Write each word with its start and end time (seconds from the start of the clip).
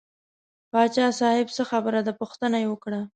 پاچا 0.71 1.07
صاحب 1.19 1.47
څه 1.55 1.63
خبره 1.71 1.99
ده 2.07 2.11
پوښتنه 2.21 2.57
یې 2.63 2.67
وکړه. 2.69 3.01